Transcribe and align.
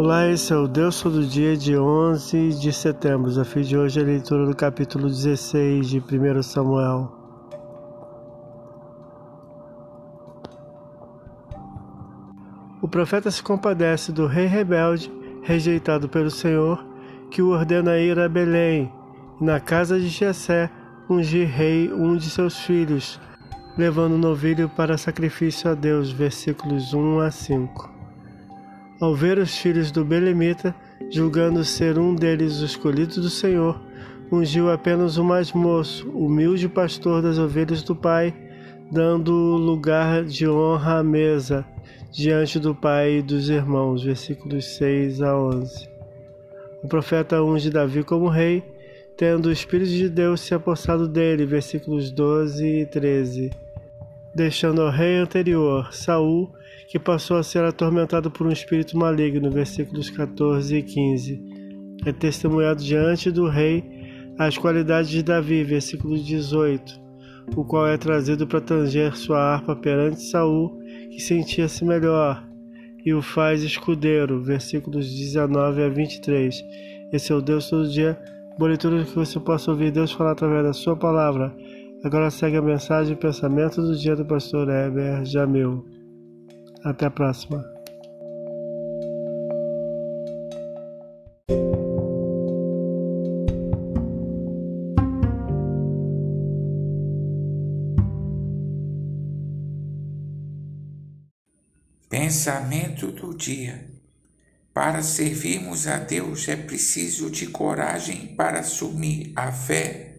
Olá, 0.00 0.28
esse 0.28 0.52
é 0.52 0.56
o 0.56 0.68
Deus 0.68 1.02
Todo 1.02 1.26
Dia 1.26 1.56
de 1.56 1.76
11 1.76 2.50
de 2.50 2.72
setembro. 2.72 3.26
O 3.26 3.30
desafio 3.30 3.64
de 3.64 3.76
hoje 3.76 3.98
é 3.98 4.02
a 4.04 4.06
leitura 4.06 4.46
do 4.46 4.54
capítulo 4.54 5.08
16 5.08 5.88
de 5.88 5.98
1 5.98 6.40
Samuel. 6.40 7.10
O 12.80 12.86
profeta 12.86 13.28
se 13.28 13.42
compadece 13.42 14.12
do 14.12 14.28
rei 14.28 14.46
rebelde, 14.46 15.10
rejeitado 15.42 16.08
pelo 16.08 16.30
Senhor, 16.30 16.86
que 17.28 17.42
o 17.42 17.48
ordena 17.48 17.98
ir 17.98 18.20
a 18.20 18.28
Belém, 18.28 18.92
e 19.40 19.44
na 19.44 19.58
casa 19.58 19.98
de 19.98 20.06
Jessé 20.06 20.70
ungir 21.10 21.48
rei 21.48 21.92
um 21.92 22.16
de 22.16 22.30
seus 22.30 22.56
filhos, 22.56 23.20
levando 23.76 24.12
o 24.12 24.18
novilho 24.18 24.68
para 24.68 24.96
sacrifício 24.96 25.68
a 25.68 25.74
Deus. 25.74 26.12
Versículos 26.12 26.94
1 26.94 27.18
a 27.18 27.32
5. 27.32 27.97
Ao 29.00 29.14
ver 29.14 29.38
os 29.38 29.56
filhos 29.56 29.92
do 29.92 30.04
Belemita, 30.04 30.74
julgando 31.08 31.64
ser 31.64 32.00
um 32.00 32.16
deles 32.16 32.60
o 32.60 32.64
escolhido 32.64 33.20
do 33.20 33.30
Senhor, 33.30 33.80
ungiu 34.30 34.72
apenas 34.72 35.16
o 35.16 35.24
mais 35.24 35.52
moço, 35.52 36.10
humilde 36.10 36.68
pastor 36.68 37.22
das 37.22 37.38
ovelhas 37.38 37.80
do 37.84 37.94
Pai, 37.94 38.34
dando 38.90 39.32
lugar 39.32 40.24
de 40.24 40.48
honra 40.48 40.98
à 40.98 41.04
mesa, 41.04 41.64
diante 42.10 42.58
do 42.58 42.74
Pai 42.74 43.18
e 43.18 43.22
dos 43.22 43.48
irmãos. 43.48 44.02
Versículos 44.02 44.64
6 44.76 45.22
a 45.22 45.38
11. 45.38 45.88
O 46.82 46.88
profeta 46.88 47.40
unge 47.40 47.70
Davi 47.70 48.02
como 48.02 48.28
rei, 48.28 48.64
tendo 49.16 49.46
o 49.46 49.52
Espírito 49.52 49.90
de 49.90 50.08
Deus 50.08 50.40
se 50.40 50.54
apossado 50.54 51.06
dele. 51.06 51.46
Versículos 51.46 52.10
12 52.10 52.66
e 52.66 52.86
13. 52.86 53.50
Deixando 54.38 54.82
ao 54.82 54.88
rei 54.88 55.16
anterior, 55.16 55.92
Saul, 55.92 56.52
que 56.88 56.96
passou 56.96 57.38
a 57.38 57.42
ser 57.42 57.64
atormentado 57.64 58.30
por 58.30 58.46
um 58.46 58.52
espírito 58.52 58.96
maligno, 58.96 59.50
versículos 59.50 60.10
14 60.10 60.76
e 60.76 60.80
15. 60.80 61.42
É 62.06 62.12
testemunhado 62.12 62.80
diante 62.80 63.32
do 63.32 63.48
rei 63.48 63.82
as 64.38 64.56
qualidades 64.56 65.10
de 65.10 65.24
Davi, 65.24 65.64
versículo 65.64 66.16
18, 66.16 67.00
o 67.56 67.64
qual 67.64 67.88
é 67.88 67.98
trazido 67.98 68.46
para 68.46 68.60
tanger 68.60 69.16
sua 69.16 69.40
harpa 69.40 69.74
perante 69.74 70.22
Saul, 70.22 70.78
que 71.10 71.18
sentia-se 71.18 71.84
melhor, 71.84 72.46
e 73.04 73.12
o 73.12 73.20
faz 73.20 73.64
escudeiro, 73.64 74.40
versículos 74.40 75.12
19 75.12 75.82
a 75.82 75.88
23. 75.88 76.64
Esse 77.12 77.32
é 77.32 77.34
o 77.34 77.42
Deus 77.42 77.68
todo 77.68 77.90
dia. 77.90 78.16
Boa 78.56 78.76
que 78.76 79.16
você 79.16 79.40
possa 79.40 79.72
ouvir 79.72 79.90
Deus 79.90 80.12
falar 80.12 80.30
através 80.30 80.62
da 80.62 80.72
sua 80.72 80.94
palavra. 80.94 81.52
Agora 82.04 82.30
segue 82.30 82.56
a 82.56 82.62
mensagem 82.62 83.14
e 83.14 83.16
pensamento 83.16 83.82
do 83.82 83.96
dia 83.96 84.14
do 84.14 84.24
pastor 84.24 84.68
Heber 84.68 85.24
Jamil. 85.24 85.84
Até 86.84 87.06
a 87.06 87.10
próxima. 87.10 87.64
Pensamento 102.08 103.10
do 103.10 103.36
dia. 103.36 103.90
Para 104.72 105.02
servirmos 105.02 105.88
a 105.88 105.98
Deus 105.98 106.46
é 106.46 106.54
preciso 106.54 107.28
de 107.28 107.48
coragem 107.48 108.36
para 108.36 108.60
assumir 108.60 109.32
a 109.34 109.50
fé 109.50 110.17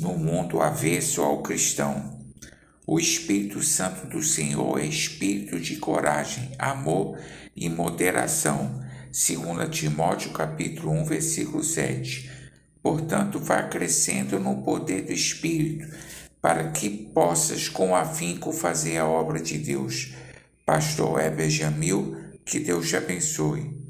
no 0.00 0.16
mundo 0.16 0.60
avesso 0.60 1.22
ao 1.22 1.42
cristão. 1.42 2.18
O 2.86 2.98
Espírito 2.98 3.62
Santo 3.62 4.06
do 4.06 4.22
Senhor 4.22 4.80
é 4.80 4.86
espírito 4.86 5.60
de 5.60 5.76
coragem, 5.76 6.50
amor 6.58 7.18
e 7.54 7.68
moderação, 7.68 8.82
segundo 9.12 9.68
Timóteo 9.68 10.32
capítulo 10.32 10.90
1, 10.92 11.04
versículo 11.04 11.62
7. 11.62 12.30
Portanto, 12.82 13.38
vá 13.38 13.62
crescendo 13.64 14.40
no 14.40 14.62
poder 14.62 15.02
do 15.02 15.12
Espírito, 15.12 15.94
para 16.40 16.70
que 16.70 16.88
possas 16.88 17.68
com 17.68 17.94
afinco 17.94 18.52
fazer 18.52 18.96
a 18.96 19.06
obra 19.06 19.38
de 19.38 19.58
Deus. 19.58 20.14
Pastor 20.64 21.20
Heber 21.20 21.50
Jamil, 21.50 22.16
que 22.44 22.58
Deus 22.58 22.88
te 22.88 22.96
abençoe. 22.96 23.89